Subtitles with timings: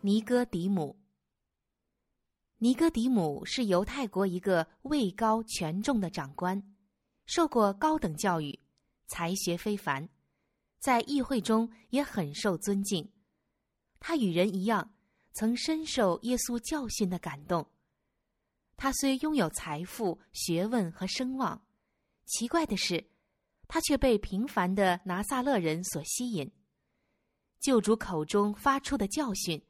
[0.00, 0.96] 尼哥底姆。
[2.58, 6.62] 尼哥底姆是犹太国一个位高权重的长官，
[7.26, 8.56] 受过高等教育，
[9.08, 10.08] 才学非凡，
[10.78, 13.10] 在议会中也很受尊敬。
[13.98, 14.94] 他与人一样，
[15.32, 17.68] 曾深受耶稣教训的感动。
[18.76, 21.60] 他虽拥有财富、学问和声望，
[22.26, 23.04] 奇怪的是，
[23.66, 26.48] 他却被平凡的拿撒勒人所吸引。
[27.58, 29.60] 救主口中发出的教训，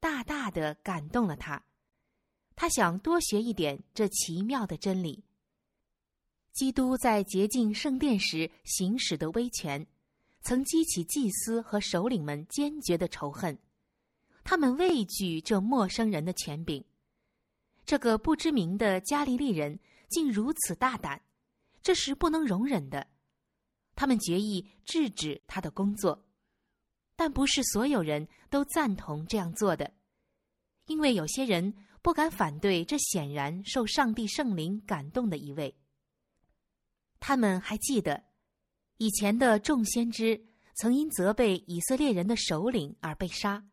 [0.00, 1.62] 大大的感动了他。
[2.54, 5.22] 他想多学一点这奇妙的真理。
[6.52, 9.86] 基督在洁净圣殿时行使的威权，
[10.40, 13.58] 曾激起祭司和首领们坚决的仇恨。
[14.42, 16.82] 他们畏惧这陌生人的权柄。
[17.84, 21.20] 这个不知名的加利利人竟如此大胆，
[21.82, 23.06] 这是不能容忍的。
[23.94, 26.25] 他们决意制止他的工作。
[27.16, 29.90] 但不是所有人都赞同这样做的，
[30.84, 35.74] 因为有些人不敢反对这显然受上帝圣灵感动的一位。
[37.18, 38.22] 他们还记得，
[38.98, 43.64] 以前的众先知曾因责备以色列人的首领而被杀，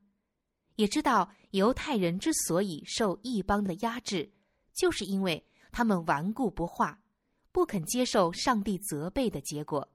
[0.78, 4.32] 也知道犹太人之所以受异邦的压制，
[4.74, 7.04] 就是因为他们顽固不化，
[7.52, 9.92] 不肯接受上帝责备的结果。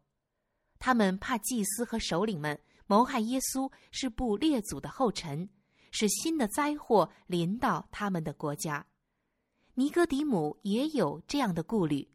[0.78, 2.60] 他们怕祭司和首领们。
[2.88, 5.46] 谋害耶稣是布列祖的后尘，
[5.90, 8.86] 使新的灾祸临到他们的国家。
[9.74, 12.10] 尼哥底母也有这样的顾虑。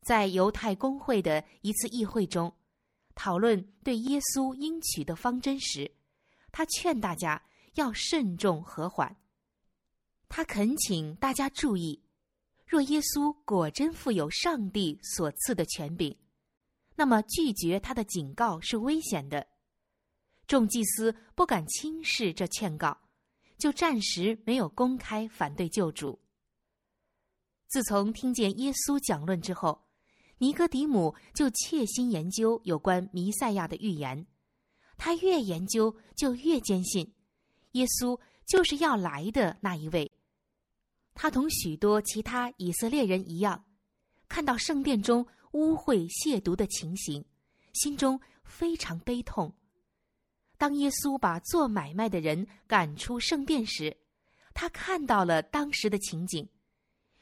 [0.00, 2.54] 在犹太公会的一次议会中，
[3.16, 5.90] 讨论对耶稣应取的方针时，
[6.52, 7.42] 他劝大家
[7.74, 9.16] 要慎重和缓。
[10.28, 12.00] 他恳请大家注意：
[12.64, 16.16] 若耶稣果真负有上帝所赐的权柄，
[16.94, 19.48] 那么拒绝他的警告是危险的。
[20.46, 22.96] 众祭司不敢轻视这劝告，
[23.58, 26.20] 就暂时没有公开反对救主。
[27.68, 29.86] 自从听见耶稣讲论之后，
[30.38, 34.26] 尼哥底母就切心研究有关弥赛亚的预言。
[34.96, 37.14] 他越研究，就越坚信，
[37.72, 40.12] 耶稣就是要来的那一位。
[41.14, 43.64] 他同许多其他以色列人一样，
[44.28, 47.24] 看到圣殿中污秽亵渎的情形，
[47.72, 49.52] 心中非常悲痛。
[50.64, 53.94] 当耶稣把做买卖的人赶出圣殿时，
[54.54, 56.48] 他看到了当时的情景，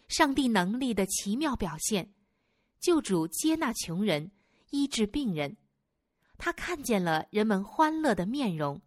[0.07, 2.15] 上帝能力的奇妙表现，
[2.79, 4.31] 救主接纳穷人，
[4.71, 5.57] 医治病人，
[6.39, 8.81] 他看见了人们欢乐的面容，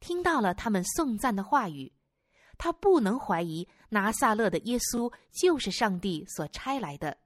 [0.00, 1.90] 听到了他们颂赞的话语，
[2.58, 7.16] 他不能怀疑拿撒勒的耶稣就是上帝所差来的。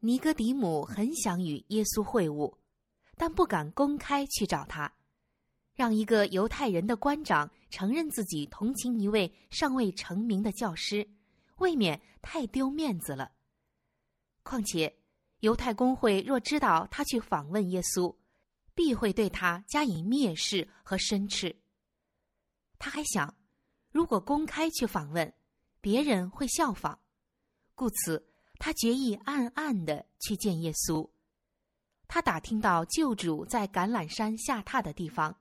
[0.00, 2.56] 尼哥底母很想与耶稣会晤，
[3.18, 4.90] 但不敢公开去找他。
[5.74, 11.08] 让一个犹太人的官长承认自己同情一位尚未成名的教师，
[11.56, 13.32] 未免太丢面子了。
[14.42, 14.94] 况且，
[15.40, 18.14] 犹太公会若知道他去访问耶稣，
[18.74, 21.56] 必会对他加以蔑视和申斥。
[22.78, 23.34] 他还想，
[23.90, 25.32] 如果公开去访问，
[25.80, 26.98] 别人会效仿，
[27.74, 28.28] 故此
[28.58, 31.08] 他决意暗暗的去见耶稣。
[32.08, 35.34] 他打听到救主在橄榄山下榻的地方。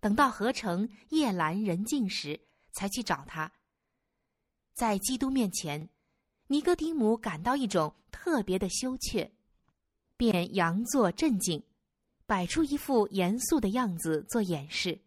[0.00, 2.40] 等到合成夜阑人静时，
[2.72, 3.52] 才去找他。
[4.74, 5.88] 在基督面前，
[6.46, 9.32] 尼哥底母感到一种特别的羞怯，
[10.16, 11.62] 便佯作镇静，
[12.26, 15.00] 摆出一副严肃的样子做掩饰，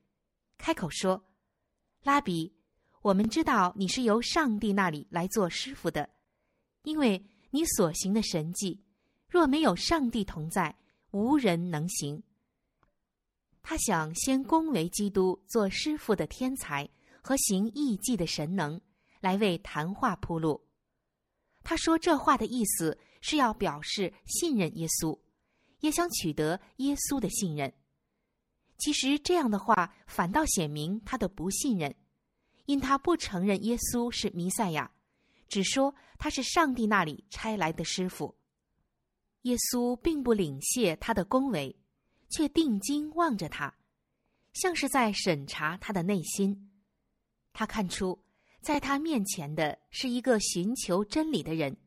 [0.57, 1.23] 开口说
[2.03, 2.53] ：“拉比，
[3.01, 6.09] 我们知道你是由上帝那里来做师傅的，
[6.83, 8.83] 因为你所行的神迹，
[9.29, 10.77] 若没有上帝同在，
[11.11, 12.21] 无人能行。”
[13.63, 16.89] 他想先恭维基督做师傅的天才
[17.21, 18.81] 和行异迹的神能，
[19.19, 20.65] 来为谈话铺路。
[21.63, 25.17] 他说这话的意思是要表示信任耶稣，
[25.79, 27.71] 也想取得耶稣的信任。
[28.79, 31.95] 其实这样的话反倒显明他的不信任，
[32.65, 34.91] 因他不承认耶稣是弥赛亚，
[35.47, 38.35] 只说他是上帝那里差来的师傅。
[39.43, 41.75] 耶稣并不领谢他的恭维。
[42.31, 43.73] 却定睛望着他，
[44.53, 46.71] 像是在审查他的内心。
[47.53, 48.23] 他看出，
[48.61, 51.77] 在他面前的是一个寻求真理的人。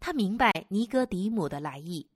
[0.00, 2.08] 他明白尼哥底母的来意，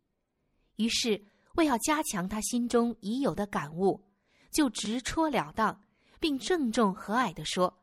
[0.76, 1.20] 于是
[1.56, 4.04] 为要加强他心中已有的感悟，
[4.52, 5.82] 就直戳了当，
[6.20, 7.82] 并郑重和蔼地说：“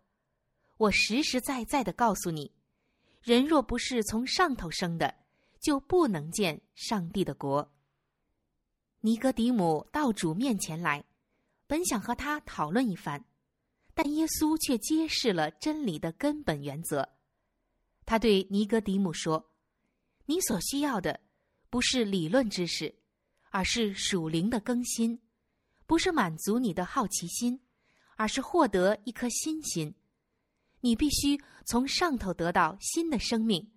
[0.78, 2.52] 我实实在在的告诉你，
[3.22, 5.14] 人若不是从上头生的，
[5.60, 7.70] 就不能见上帝的国。”
[9.02, 11.02] 尼哥迪姆到主面前来，
[11.68, 13.24] 本想和他讨论一番，
[13.94, 17.08] 但耶稣却揭示了真理的根本原则。
[18.06, 19.52] 他对尼哥迪姆说
[20.28, 21.18] ：“你所需要的
[21.70, 22.94] 不是理论知识，
[23.52, 25.18] 而是属灵的更新；
[25.86, 27.58] 不是满足你的好奇心，
[28.18, 29.96] 而是获得一颗新心。
[30.82, 33.72] 你必须从上头得到新的生命，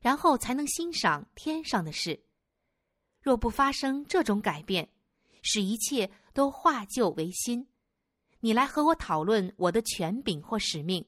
[0.00, 2.25] 然后才能欣赏天上的事。
[3.26, 4.88] 若不发生这种改变，
[5.42, 7.66] 使一切都化旧为新，
[8.38, 11.04] 你来和我讨论我的权柄或使命，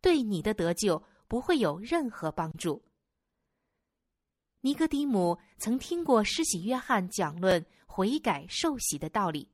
[0.00, 2.82] 对你的得救。”不会有任何帮助。
[4.62, 9.46] 尼格迪姆曾听过施洗约翰讲论悔改受洗的道理，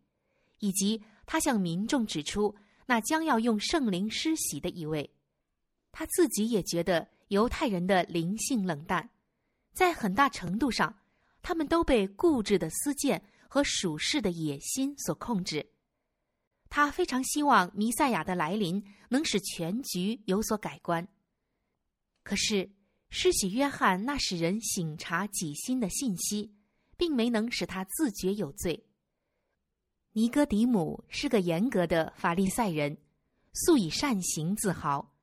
[0.60, 2.54] 以及他向民众指出
[2.86, 5.12] 那将要用圣灵施洗的一位。
[5.90, 9.10] 他自己也觉得犹太人的灵性冷淡，
[9.72, 10.96] 在很大程度上，
[11.44, 15.64] 他们都被固执的私见和属世的野心所控制。
[16.70, 21.06] 他非常希望弥赛亚的来临能使全局有所改观。
[22.24, 22.68] 可是，
[23.10, 26.52] 施洗约翰那使人醒察己心的信息，
[26.96, 28.82] 并没能使他自觉有罪。
[30.12, 32.96] 尼哥底姆是个严格的法利赛人，
[33.52, 35.14] 素以善行自豪。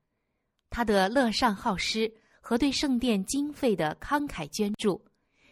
[0.69, 5.03] 他的乐善好施和对圣殿经费的慷慨捐助，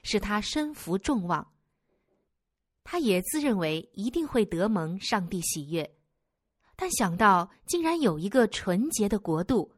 [0.04, 1.52] 使他身负众望。
[2.84, 5.96] 他也自认为一定会得蒙上帝喜悦，
[6.76, 9.72] 但想到竟然有一个纯洁的国度。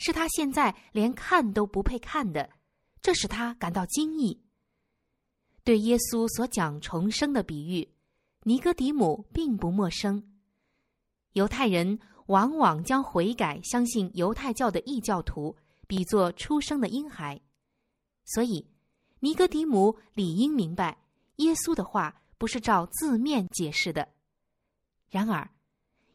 [0.00, 2.50] 是他现在连看都不配看的，
[3.00, 4.42] 这使他感到惊异。
[5.62, 7.88] 对耶稣所讲重生的比喻，
[8.42, 10.34] 尼哥底母并不陌生。
[11.34, 15.56] 犹太人往往将悔改、相信犹太教的异教徒
[15.86, 17.40] 比作出生的婴孩，
[18.24, 18.66] 所以
[19.24, 20.98] 尼哥底姆理应明白
[21.36, 24.06] 耶稣的话不是照字面解释的。
[25.08, 25.48] 然而，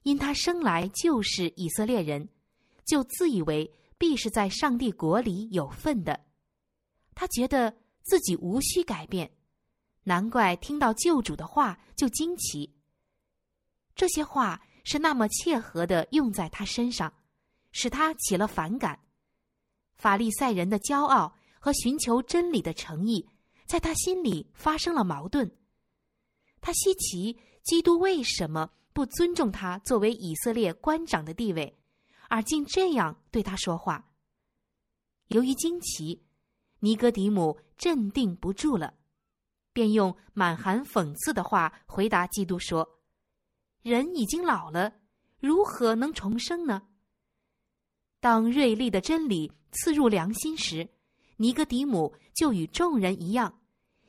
[0.03, 2.29] 因他生来就是以色列人。
[2.85, 6.23] 就自以为必是在上帝国里有份的，
[7.15, 9.31] 他觉得自己无需改变，
[10.03, 12.75] 难怪听到救主的话就惊奇。
[13.95, 17.11] 这些话是那么切合的用在他身上，
[17.71, 18.99] 使他起了反感。
[19.95, 23.29] 法利赛人的骄傲和寻求真理的诚意，
[23.67, 25.55] 在他心里发生了矛盾。
[26.61, 31.75] 他稀奇基督为什么不尊重他作为以色列官长的地位。
[32.31, 34.11] 而竟这样对他说话。
[35.29, 36.23] 由于惊奇，
[36.79, 38.93] 尼哥底母镇定不住了，
[39.73, 42.99] 便用满含讽刺的话回答基督说
[43.81, 44.93] ：“人已经老了，
[45.39, 46.83] 如何能重生呢？”
[48.21, 50.87] 当锐利的真理刺入良心时，
[51.39, 53.59] 尼哥底母就与众人一样，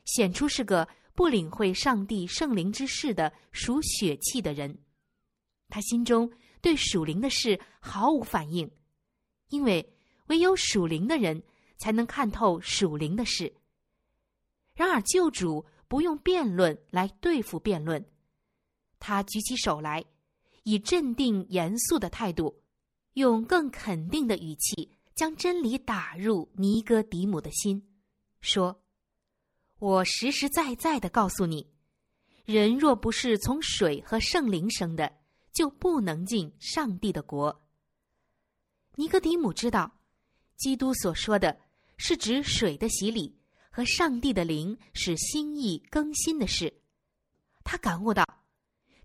[0.05, 4.77] 显出是个不领会上帝圣灵之事的属血气的人。
[5.67, 6.31] 他心中。
[6.63, 8.69] 对属灵的事毫无反应，
[9.47, 9.95] 因为
[10.27, 11.41] 唯有属灵的人
[11.79, 13.51] 才能看透属灵的事。
[14.75, 18.05] 然而救主不用辩论来对付辩论，
[18.99, 20.05] 他举起手来，
[20.61, 22.61] 以镇定严肃的态度，
[23.13, 27.87] 用更肯定的语气将真理打入尼哥底母的心，
[28.39, 28.81] 说
[29.77, 31.69] ：“我实实在在的告诉你，
[32.43, 35.19] 人若不是从水和圣灵生的。”
[35.53, 37.67] 就不能进上帝的国。
[38.95, 39.99] 尼哥底母知道，
[40.55, 41.55] 基督所说的
[41.97, 43.37] 是指水的洗礼
[43.69, 46.81] 和上帝的灵使心意更新的事。
[47.63, 48.25] 他感悟到，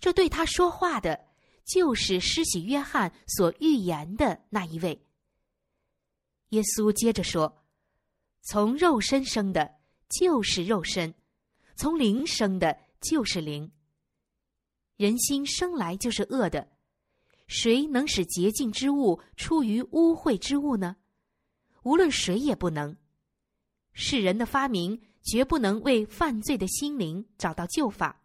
[0.00, 1.26] 这对他说话的，
[1.66, 5.05] 就是施洗约翰所预言的那一位。
[6.56, 7.62] 耶稣接着说
[8.40, 9.75] ：“从肉身生的，
[10.08, 11.12] 就是肉身；
[11.76, 13.70] 从灵生的，就是灵。”
[14.96, 16.66] 人心生来就是恶的，
[17.46, 20.96] 谁能使洁净之物出于污秽之物呢？
[21.82, 22.96] 无论谁也不能。
[23.92, 28.22] 世人的发明绝不能为犯罪的心灵找到救法。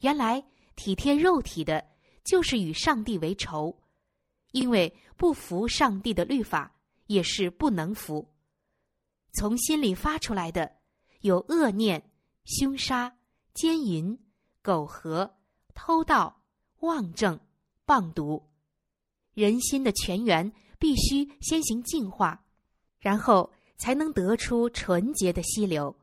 [0.00, 0.44] 原来
[0.76, 1.82] 体贴肉体的，
[2.24, 3.74] 就是与上帝为仇，
[4.52, 6.77] 因为不服上帝的律法，
[7.08, 8.32] 也是不能服。
[9.32, 10.76] 从心里发出来的，
[11.20, 12.10] 有恶念、
[12.44, 13.18] 凶杀、
[13.52, 14.16] 奸淫、
[14.62, 15.34] 苟合。
[15.80, 16.42] 偷盗、
[16.80, 17.38] 妄政、
[17.86, 18.42] 谤毒，
[19.32, 22.44] 人心的泉源必须先行净化，
[22.98, 25.96] 然后才能得出纯洁的溪流。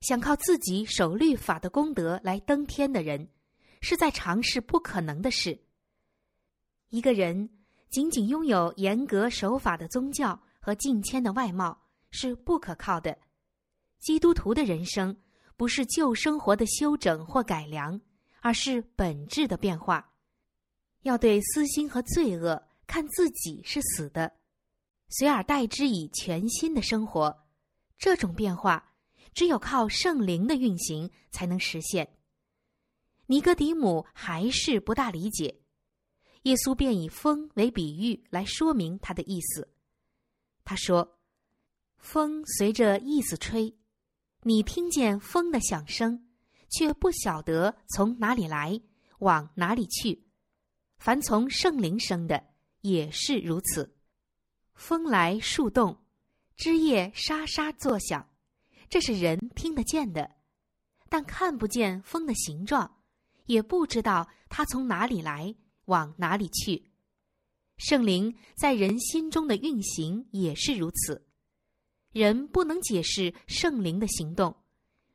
[0.00, 3.28] 想靠自己守律法的功德来登天的人，
[3.80, 5.56] 是在尝试不可能的事。
[6.88, 7.48] 一个人
[7.90, 11.78] 仅仅拥有严格守法的宗教和敬谦的外貌
[12.10, 13.16] 是不可靠的。
[13.98, 15.16] 基督徒的人生
[15.56, 18.00] 不是旧生活的修整或改良。
[18.40, 20.12] 而是本质的变化。
[21.02, 24.32] 要对私心和罪恶看自己是死的，
[25.08, 27.44] 随而代之以全新的生活。
[27.98, 28.92] 这种变化
[29.34, 32.08] 只有靠圣灵的运行才能实现。
[33.26, 35.62] 尼哥底母还是不大理解，
[36.46, 39.68] 耶稣便以风为比喻来说明他的意思。
[40.64, 41.18] 他说
[41.98, 43.76] ：“风随着意思吹，
[44.42, 46.28] 你听见风的响声，
[46.68, 48.80] 却不晓得从哪里来，
[49.18, 50.24] 往哪里去。
[50.98, 52.40] 凡从圣灵生的，
[52.80, 53.96] 也是如此。
[54.74, 56.04] 风来树动。”
[56.56, 58.30] 枝叶沙沙作响，
[58.88, 60.36] 这是人听得见的，
[61.10, 63.02] 但看不见风的形状，
[63.44, 65.54] 也不知道它从哪里来，
[65.86, 66.90] 往哪里去。
[67.78, 71.26] 圣灵在人心中的运行也是如此，
[72.12, 74.54] 人不能解释圣灵的行动，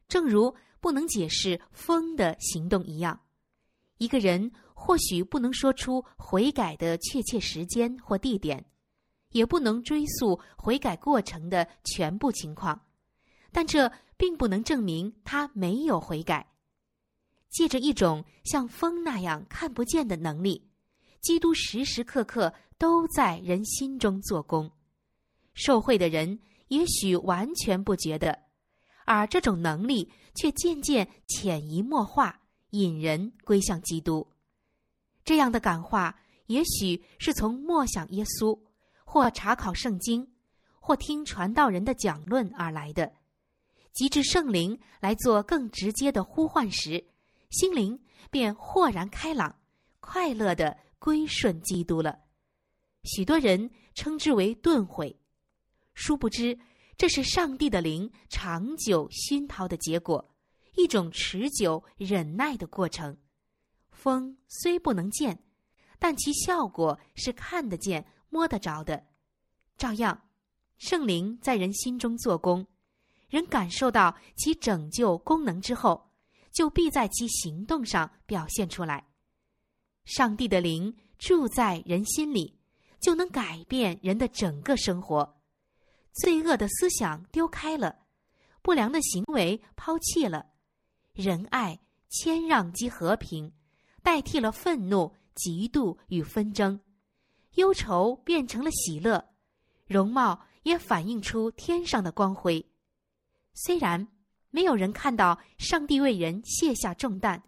[0.07, 3.21] 正如不能解释风的行动一样。
[3.97, 8.65] 一个人或许不能说出悔改的确切时间或地点。
[9.33, 12.87] 也不能追溯悔改过程的全部情况，
[13.53, 16.50] 但这并不能证明他没有悔改。
[17.51, 20.67] 借着一种像风那样看不见的能力，
[21.19, 24.71] 基督时时刻刻都在人心中做工。
[25.53, 26.39] 受贿的人
[26.69, 28.39] 也许完全不觉得，
[29.05, 32.41] 而这种能力却渐渐潜移默化，
[32.71, 34.25] 引人归向基督。
[35.23, 38.57] 这样的感化，也许是从默想耶稣。
[39.03, 40.25] 或查考圣经，
[40.79, 43.11] 或听传道人的讲论而来的，
[43.91, 47.03] 及至圣灵来做更直接的呼唤时，
[47.51, 49.59] 心灵便豁然开朗，
[49.99, 52.19] 快乐的归顺基督了。
[53.03, 55.19] 许多人称之为顿悔，
[55.93, 56.57] 殊不知
[56.97, 60.33] 这是上帝的灵长久熏陶的结果，
[60.75, 63.17] 一种持久忍耐的过程。
[63.91, 65.43] 风虽不能见，
[65.99, 68.07] 但其效果是看得见。
[68.33, 69.07] 摸得着的，
[69.77, 70.29] 照样，
[70.77, 72.65] 圣灵在人心中做工，
[73.27, 76.10] 人感受到其拯救功能之后，
[76.51, 79.07] 就必在其行动上表现出来。
[80.03, 82.59] 上帝的灵住在人心里，
[82.99, 85.41] 就能改变人的整个生活。
[86.13, 87.99] 罪恶的思想丢开了，
[88.61, 90.47] 不良的行为抛弃了，
[91.13, 91.79] 仁爱、
[92.09, 93.53] 谦让及和平，
[94.03, 96.79] 代替了愤怒、嫉妒与纷争。
[97.55, 99.29] 忧愁变成了喜乐，
[99.85, 102.65] 容貌也反映出天上的光辉。
[103.53, 104.07] 虽然
[104.51, 107.41] 没有人看到上帝为人卸下重担，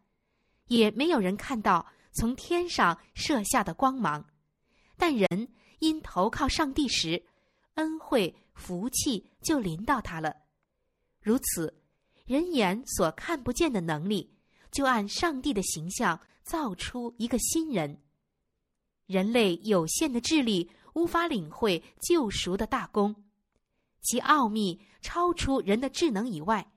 [0.67, 4.25] 也没有人看到从天上射下的光芒，
[4.97, 7.25] 但人因投靠上帝时，
[7.75, 10.33] 恩惠福气就临到他了。
[11.21, 11.81] 如此，
[12.25, 14.33] 人眼所看不见的能力，
[14.71, 18.01] 就按上帝的形象造出一个新人。
[19.07, 23.13] 人类有限的智力无法领会救赎的大功，
[24.01, 26.72] 其奥秘超出人的智能以外。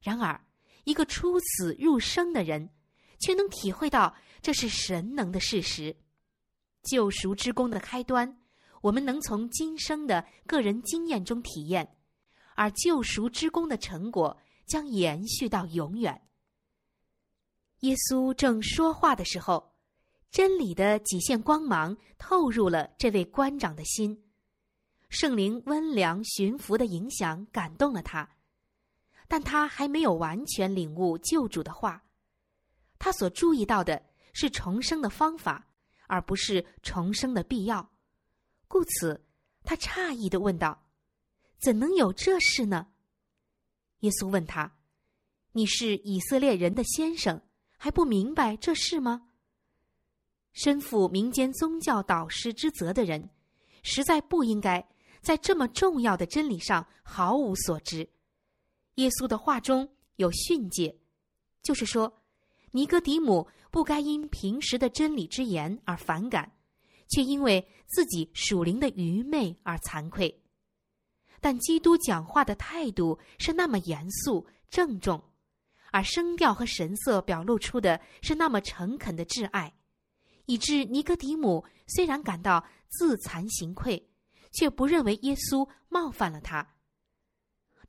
[0.00, 0.44] 然而，
[0.84, 2.70] 一个出死入生的人，
[3.20, 5.96] 却能体会到这是神能的事实。
[6.82, 8.40] 救赎之功的开端，
[8.82, 11.96] 我们能从今生的个人经验中体验，
[12.54, 16.22] 而救赎之功的成果将延续到永远。
[17.80, 19.70] 耶稣正说话的时候。
[20.32, 24.30] 真理的几线光芒透入了这位官长的心，
[25.08, 28.30] 圣灵温良驯服的影响感动了他，
[29.30, 32.02] 但他还没有完全领悟救主的话。
[32.98, 35.68] 他所注意到的是重生的方法，
[36.08, 37.92] 而不是重生的必要，
[38.66, 39.24] 故此
[39.62, 40.84] 他诧异的问道
[41.62, 42.88] ：“怎能有这事呢？”
[44.00, 44.76] 耶稣问他
[45.52, 47.40] ：“你是以色列人的先生，
[47.78, 49.28] 还不明白这事吗？”
[50.52, 53.30] 身负民间宗教导师之责的人，
[53.84, 54.84] 实在不应该
[55.20, 58.10] 在这么重要的真理上毫无所知。
[59.00, 60.94] 耶稣的话中有训诫，
[61.62, 62.12] 就是说，
[62.70, 66.52] 尼哥底母不该因平时的真理之言而反感，
[67.08, 70.42] 却因为自己属灵的愚昧而惭愧。
[71.40, 75.22] 但基督讲话的态度是那么严肃郑重，
[75.92, 79.72] 而声调和神色表露出的是那么诚恳的挚爱。
[80.44, 84.10] 以致尼哥底母虽然感到自惭形愧，
[84.52, 86.74] 却不认为耶稣冒犯了他。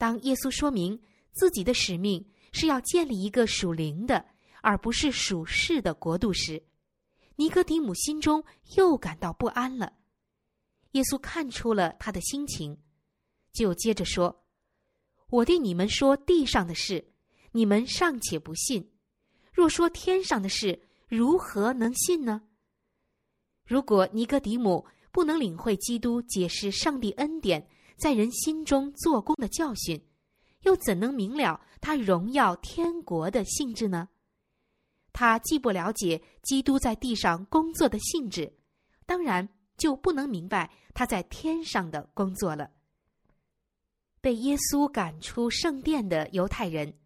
[0.02, 1.00] 当耶稣说明
[1.32, 4.26] 自己的使命是要建立一个属灵的，
[4.64, 6.64] 而不是属世的国度时，
[7.36, 8.44] 尼哥底母心中
[8.76, 9.94] 又感到不安了。
[10.94, 12.76] 耶稣看出了他的心情，
[13.54, 14.44] 就接着说
[15.30, 17.14] ：“我对你们说地上的事，
[17.52, 18.92] 你们尚且不信。”
[19.54, 22.42] 若说天上的事，如何能信呢？
[23.68, 27.68] 如果尼哥底母不能领会基督解释上帝恩典
[27.98, 30.02] 在人心中做工的教训，
[30.62, 34.10] 又怎能明了他荣耀天国的性质呢？
[35.14, 38.54] 他既不了解基督在地上工作的性质，
[39.06, 42.72] 当然就不能明白他在天上的工作了。
[44.22, 46.98] 被耶稣赶出圣殿的犹太人，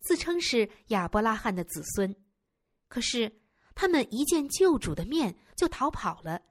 [0.00, 2.14] 自称是亚伯拉罕的子孙，
[2.88, 3.40] 可是
[3.74, 6.42] 他们一见救主的面就逃跑了，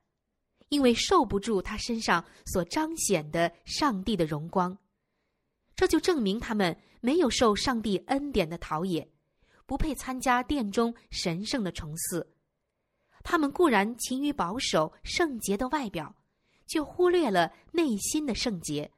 [0.69, 4.77] 因为受不住他身上所彰显的上帝的荣光。
[5.75, 9.07] 这就证明他们没有受上帝恩典的陶冶。
[9.65, 12.25] 不配参加殿中神圣的崇祀，
[13.21, 16.15] 他们固然勤于保守圣洁的外表，
[16.67, 18.89] 却忽略了内心的圣洁。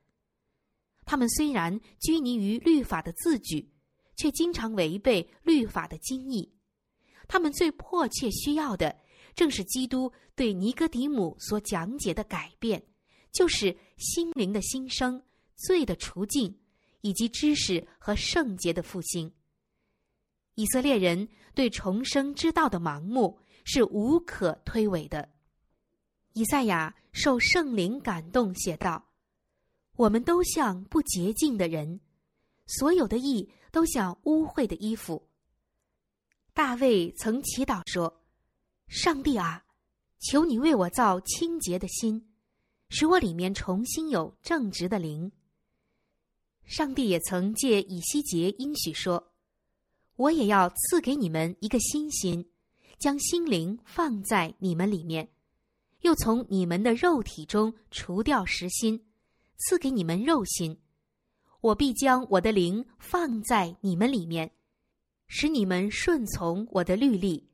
[1.05, 3.67] 他们虽然拘泥于律法的字句，
[4.15, 6.53] 却经常违背律法的精义。
[7.27, 8.95] 他们最迫切需要的，
[9.35, 12.83] 正是基督对尼哥底母所讲解的改变，
[13.31, 15.23] 就是心灵的新生、
[15.55, 16.59] 罪的除尽，
[17.01, 19.33] 以及知识和圣洁的复兴。
[20.55, 25.29] 以色列人对重生之道的盲目是无可推诿的。
[26.33, 29.09] 以赛亚受圣灵感动，写道
[29.95, 31.99] ：“我们都像不洁净的人，
[32.67, 35.27] 所有的义都像污秽的衣服。”
[36.53, 38.18] 大卫曾祈祷说
[38.89, 39.63] ：“上帝啊，
[40.19, 42.27] 求你为我造清洁的心，
[42.89, 45.31] 使我里面重新有正直的灵。”
[46.65, 49.31] 上帝也曾借以西结应许说。
[50.15, 52.51] 我也要赐给你们一个新心，
[52.99, 55.29] 将心灵放在你们里面，
[56.01, 59.05] 又从你们的肉体中除掉实心，
[59.57, 60.77] 赐给你们肉心。
[61.61, 64.51] 我必将我的灵放在你们里面，
[65.27, 67.48] 使你们顺从我的律例，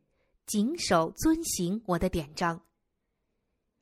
[0.45, 2.61] 谨守遵行我的典章。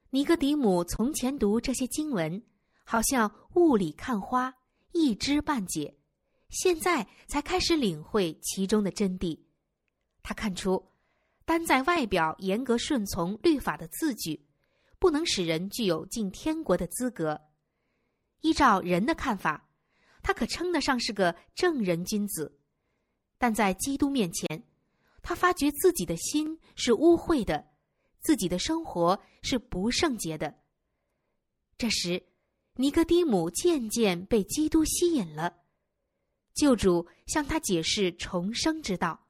[0.10, 2.42] 尼哥底母从前读这些经文，
[2.84, 4.54] 好像雾里看花，
[4.92, 5.98] 一知半解。
[6.50, 9.40] 现在才开始领会其中的真谛，
[10.22, 10.92] 他看出，
[11.46, 14.46] 单在外表严格顺从律法的字句，
[15.00, 17.42] 不能使人具有进天国的资格。
[18.42, 19.68] 依照人的看法，
[20.22, 22.60] 他可称得上是个正人君子，
[23.40, 24.64] 但在基督面前，
[25.24, 27.66] 他发觉自己的心是污秽的，
[28.20, 30.54] 自己的生活是不圣洁的。
[31.78, 32.22] 这时，
[32.76, 35.62] 尼哥底母渐渐被基督吸引了。
[36.54, 39.28] 救主向他解释重生之道，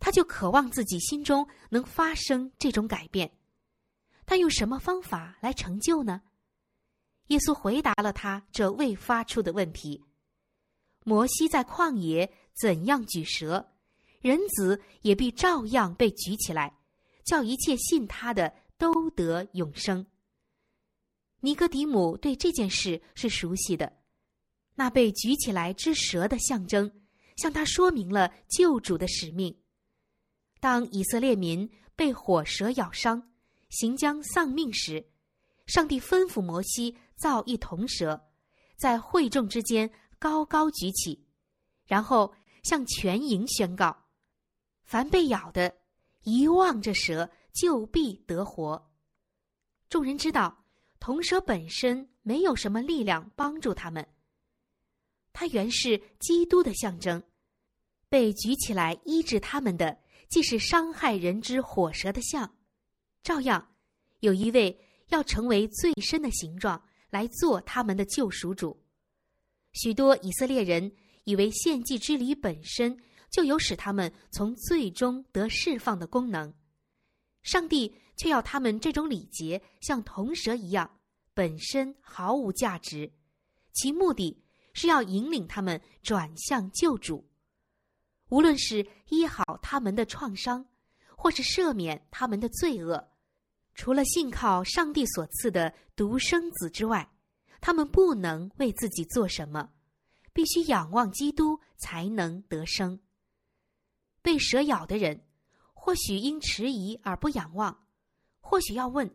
[0.00, 3.30] 他就渴望自己心中能发生这种改变。
[4.26, 6.22] 他用什么方法来成就呢？
[7.26, 10.02] 耶稣回答了他这未发出的问题：
[11.04, 13.72] 摩西在旷野怎样举蛇，
[14.20, 16.78] 人子也必照样被举起来，
[17.24, 20.06] 叫一切信他的都得永生。
[21.40, 23.98] 尼哥底母对这件事是熟悉的。
[24.74, 26.90] 那被举起来之蛇的象征，
[27.36, 29.54] 向他说明了救主的使命。
[30.58, 33.30] 当以色列民被火蛇咬伤，
[33.70, 35.06] 行将丧命时，
[35.66, 38.28] 上帝吩咐摩西造一铜蛇，
[38.76, 41.26] 在会众之间高高举起，
[41.86, 43.96] 然后向全营宣告：
[44.90, 45.72] 凡被咬的，
[46.24, 48.90] 一望着蛇就必得活。
[49.88, 50.64] 众人知道，
[50.98, 54.04] 铜蛇本身没有什么力量帮助他们。
[55.32, 57.22] 它原是基督的象征，
[58.08, 59.96] 被举起来医治他们的，
[60.28, 62.52] 既是伤害人之火蛇的像，
[63.22, 63.64] 照样
[64.18, 64.76] 有一位
[65.10, 68.76] 要成为最深的形状来做他们的救赎主。
[69.72, 70.90] 许多以色列人
[71.22, 73.00] 以为献祭之礼本身
[73.30, 76.52] 就有使他们从最终得释放的功能，
[77.42, 80.98] 上帝却要他们这种礼节像铜蛇一样，
[81.32, 83.12] 本身毫无价值，
[83.72, 84.42] 其目的。
[84.72, 87.28] 是要引领他们转向救主，
[88.28, 90.64] 无论是医好他们的创伤，
[91.16, 93.10] 或是赦免他们的罪恶，
[93.74, 97.10] 除了信靠上帝所赐的独生子之外，
[97.60, 99.70] 他们不能为自己做什么，
[100.32, 103.00] 必须仰望基督才能得生。
[104.22, 105.26] 被蛇咬的人，
[105.74, 107.86] 或许因迟疑而不仰望，
[108.40, 109.10] 或许要问：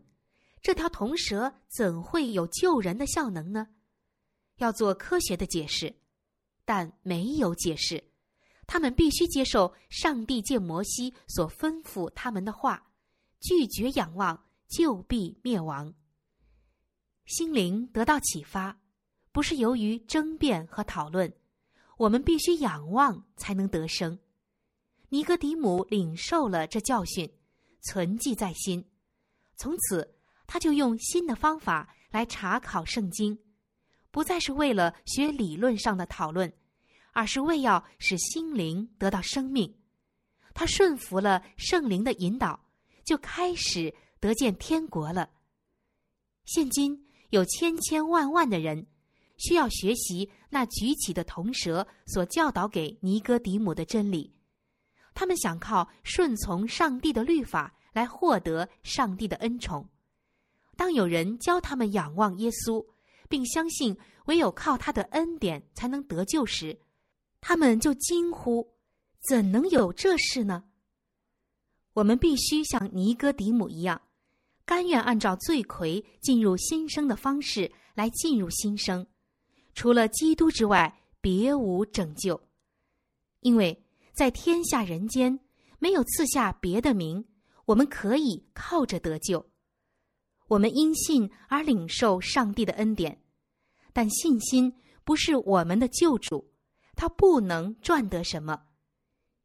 [0.61, 3.67] 这条铜蛇怎会有救人的效能呢？
[4.57, 5.95] 要做科学的解释，
[6.63, 8.03] 但没有解释。
[8.67, 12.91] 他们必须接受上帝借摩西所吩咐他们的话，
[13.39, 15.93] 拒绝仰望，就必灭亡。
[17.27, 18.79] 心灵得到启发，
[19.31, 21.31] 不是由于争辩和讨论，
[21.97, 24.17] 我们必须仰望才能得生。
[25.09, 27.31] 尼哥迪姆领受了这教训，
[27.81, 28.83] 存记在心。
[29.55, 30.15] 从此，
[30.47, 33.37] 他就用新的方法来查考圣经，
[34.11, 36.51] 不再是为了学理论上的讨论，
[37.13, 39.73] 而是为要使心灵得到生命。
[40.53, 42.65] 他顺服了圣灵的引导，
[43.05, 45.29] 就开始得见天国了。
[46.45, 48.85] 现今有千千万万的人
[49.37, 54.34] 需要学习那举起的铜蛇所教导给尼哥底母的真理，
[55.15, 59.89] 他们想靠顺从上帝的律法来获得上帝的恩宠。
[60.75, 62.85] 当有人教他们仰望耶稣，
[63.27, 66.77] 并相信唯有靠他的恩典才能得救时，
[67.41, 68.75] 他们就惊呼。
[69.27, 70.65] 怎能有这事呢？
[71.93, 74.01] 我们必须像尼哥底母一样，
[74.65, 79.07] 甘愿按照罪魁进入新生的方式来进入新生。
[79.73, 82.39] 除了基督之外，别无拯救。
[83.39, 83.84] 因为
[84.15, 85.41] 在天下人间
[85.77, 87.25] 没有赐下别的名，
[87.65, 89.45] 我们可以靠着得救。
[90.47, 93.21] 我们因信而领受上帝的恩典，
[93.91, 94.73] 但信心
[95.03, 96.53] 不是我们的救主，
[96.95, 98.61] 他不能赚得什么。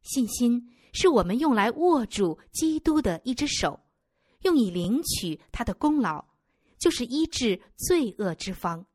[0.03, 3.77] 信心是我们用来握住基督的一只手，
[4.43, 6.23] 用以领取他的功劳，
[6.79, 8.85] 就是医治罪恶之方。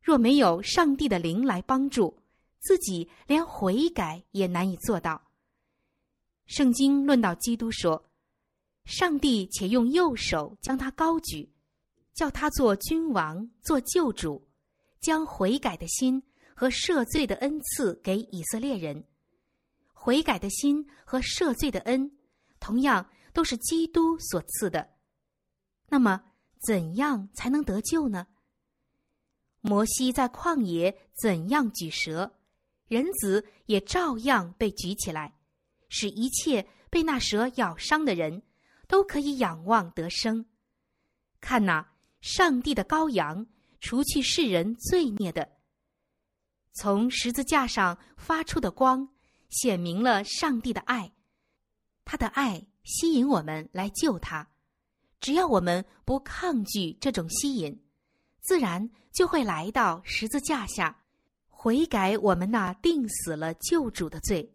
[0.00, 2.16] 若没有上帝的灵来帮助，
[2.64, 5.22] 自己连悔改也难以做到。
[6.46, 8.10] 圣经论到基督说
[8.86, 11.52] ：“上帝且用右手将他高举，
[12.14, 14.48] 叫他做君王、做救主，
[14.98, 16.22] 将悔改的心
[16.56, 19.04] 和赦罪的恩赐给以色列人。”
[19.92, 22.10] 悔改的心和赦罪的恩，
[22.60, 24.90] 同样都是基督所赐的。
[25.88, 26.22] 那么，
[26.66, 28.26] 怎样才能得救呢？
[29.60, 32.34] 摩西在旷野怎样举蛇，
[32.86, 35.34] 人子也照样被举起来，
[35.88, 38.42] 使一切被那蛇咬伤的人
[38.86, 40.46] 都可以仰望得生。
[41.40, 41.86] 看那
[42.20, 43.46] 上帝的羔羊，
[43.80, 45.52] 除去世人罪孽的，
[46.72, 49.08] 从十字架上发出的光。
[49.50, 51.12] 显明了上帝的爱，
[52.04, 54.48] 他的爱吸引我们来救他。
[55.20, 57.80] 只要我们不抗拒这种吸引，
[58.40, 61.03] 自然就会来到十字架下，
[61.64, 64.52] 悔改我们那定死了救主的罪。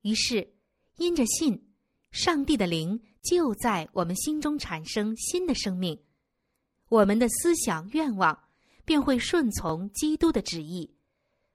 [0.00, 0.54] 于是，
[0.96, 1.68] 因着信，
[2.10, 6.00] 上帝的灵就在我们心中产生新的生命，
[6.88, 8.44] 我们的思想愿望
[8.86, 10.90] 便会顺从基督的旨意，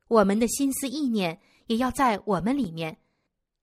[0.08, 1.42] 我们的心思意念。
[1.66, 3.00] 也要在我们里面，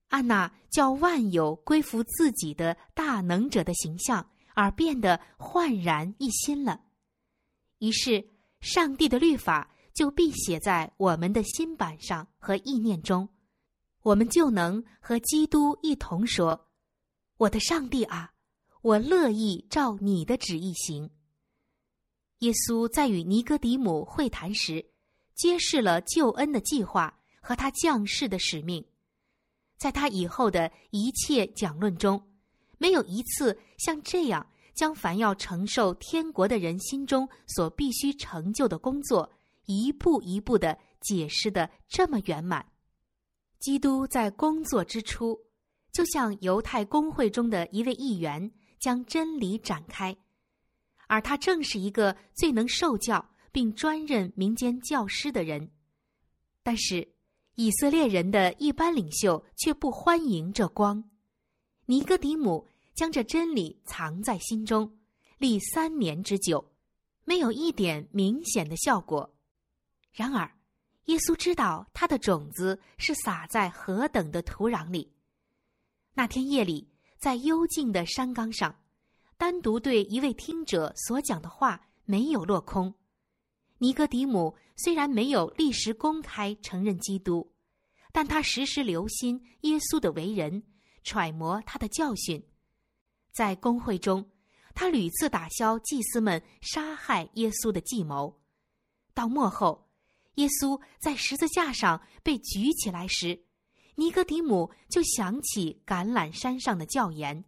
[0.08, 6.80] 按那叫万有归服自己的大能者的形象而变得焕然一新了。
[7.78, 8.26] 于是，
[8.60, 13.28] 上帝的律法就必写在我们的心板上和意念中，
[14.02, 16.68] 我们就能和基督一同说
[17.36, 18.32] ：“我的上帝啊，
[18.80, 21.10] 我乐意照你的旨意行。”
[22.38, 24.86] 耶稣在与尼哥底母会谈时，
[25.34, 27.12] 揭示了救恩的计划。
[27.40, 28.84] 和他降世的使命，
[29.78, 32.20] 在他以后的一切讲论中，
[32.76, 39.32] 没有一次像这样将凡要承受天国的人心中所必须成就的工作，
[39.68, 42.66] 一步一步的解释的这么圆满。
[43.60, 45.38] 基督在工作之初，
[45.92, 48.50] 就像犹太公会中的一位议员，
[48.80, 50.16] 将真理展开，
[51.06, 55.70] 而他正是一个最能受教并专任民间教师的人，
[56.64, 57.06] 但是。
[57.60, 61.02] 以色列人的一般领袖却不欢迎这光，
[61.86, 64.96] 尼哥底母将这真理藏在心中，
[65.38, 66.64] 历三年之久，
[67.24, 69.28] 没有一点明显的效果。
[70.18, 70.50] 然而，
[71.04, 75.14] 耶稣知道他的种子是撒在何等的土壤里。
[76.14, 78.82] 那天夜里，在幽静的山岗上，
[79.36, 82.92] 单独对一位听者所讲的话没有落空。
[83.78, 87.52] 尼哥底母虽然没有立时公开承认基督，
[88.10, 90.64] 但他时时留心耶稣的为人，
[91.04, 92.44] 揣摩他的教训。
[93.32, 94.28] 在公会中，
[94.74, 98.42] 他屡次打消祭司们杀害耶稣的计谋。
[99.14, 99.87] 到末后，
[100.38, 103.44] 耶稣在十字架上被举起来时，
[103.96, 107.44] 尼哥底母就想起橄榄山上的教言：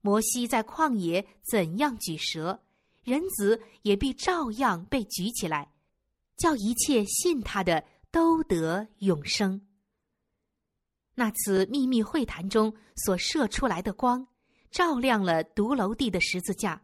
[0.00, 2.60] 摩西在旷野怎样举蛇。
[3.04, 5.72] 人子也必照样被举起来，
[6.36, 9.60] 叫一切信他的都得永生。
[11.14, 14.26] 那次秘密会谈中所射出来的光，
[14.70, 16.82] 照亮了独楼地的十字架，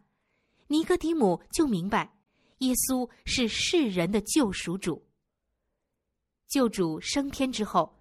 [0.67, 2.20] 尼哥底母就明白，
[2.61, 5.07] 耶稣是世人的救赎主。
[6.49, 8.01] 救主升天之后，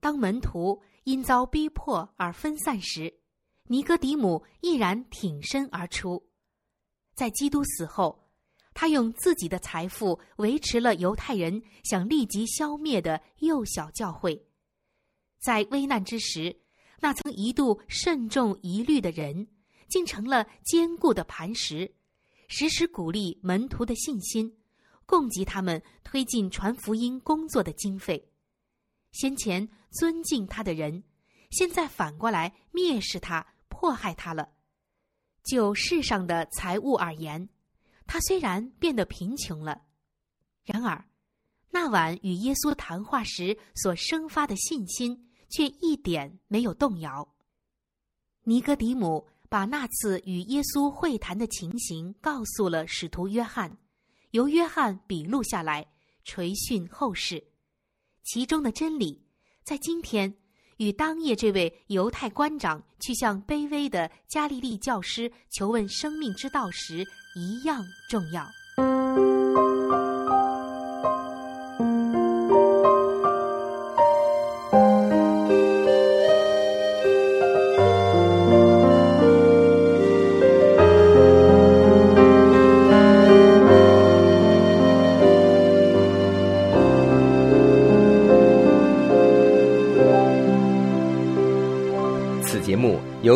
[0.00, 3.12] 当门徒因遭逼迫而分散时，
[3.64, 6.30] 尼哥底母毅然挺身而出。
[7.14, 8.30] 在基督死后，
[8.72, 14.46] 他用自己的财富维持了犹太人想立即消灭的幼小教会。
[15.40, 16.60] 在危难之时，
[17.00, 19.48] 那曾一度慎重疑虑的人，
[19.88, 21.92] 竟成了坚固的磐石，
[22.48, 24.58] 时时鼓励门徒的信心，
[25.06, 28.28] 供给他们推进传福音工作的经费。
[29.12, 31.04] 先前尊敬他的人，
[31.50, 33.46] 现在反过来蔑视他。
[33.80, 34.50] 迫害他了。
[35.44, 37.48] 就世上的财物而言，
[38.08, 39.82] 他虽然变得贫穷了，
[40.64, 41.04] 然而
[41.70, 47.36] 那晚与耶稣谈话时所生发的信心却一点没有动摇。
[48.42, 53.78] 尼哥底母把那次与耶稣会谈的情形告诉了使徒约翰，
[54.32, 55.86] 由约翰笔录下来，
[56.24, 57.42] 垂训后世。
[58.24, 59.22] 其中的真理，
[59.64, 60.36] 在今天。
[60.78, 68.46] 与当夜这位犹太官长去向卑微的加利利教师求问生命之道时一样重要。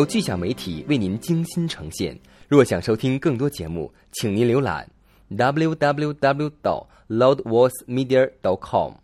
[0.03, 2.19] 由巨响媒体为您精心呈现。
[2.49, 4.85] 若想收听更多节目，请您浏览
[5.29, 6.51] www.
[6.61, 8.29] 到 loudvoicemedia.
[8.41, 9.02] dot com。